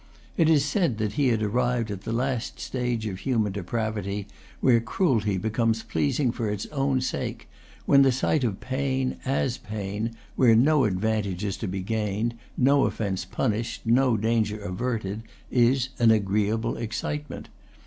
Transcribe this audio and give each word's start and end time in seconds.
It 0.35 0.49
is 0.49 0.65
said 0.65 0.97
that 0.97 1.13
he 1.13 1.27
had 1.27 1.43
arrived 1.43 1.91
at 1.91 2.01
the 2.01 2.11
last 2.11 2.59
stage 2.59 3.05
of 3.05 3.19
human 3.19 3.51
depravity, 3.51 4.25
when 4.59 4.81
cruelty 4.81 5.37
becomes 5.37 5.83
pleasing 5.83 6.31
for 6.31 6.49
its 6.49 6.65
own 6.71 7.01
sake, 7.01 7.47
when 7.85 8.01
the 8.01 8.11
sight 8.11 8.43
of 8.43 8.59
pain 8.59 9.17
as 9.25 9.59
pain, 9.59 10.15
where 10.35 10.55
no 10.55 10.85
advantage 10.85 11.43
is 11.43 11.55
to 11.57 11.67
be 11.67 11.83
gained, 11.83 12.33
no 12.57 12.85
offence 12.85 13.25
punished, 13.25 13.85
no 13.85 14.17
danger 14.17 14.59
averted, 14.59 15.21
is 15.51 15.89
an 15.99 16.09
agreeable 16.09 16.77
excitement. 16.77 17.49